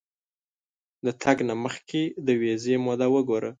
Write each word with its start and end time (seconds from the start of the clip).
د 1.05 1.07
تګ 1.23 1.37
نه 1.49 1.55
مخکې 1.63 2.01
د 2.25 2.27
ویزې 2.41 2.75
موده 2.85 3.07
وګوره. 3.15 3.49